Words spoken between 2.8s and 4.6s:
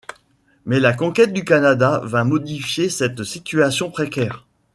cette situation précaire.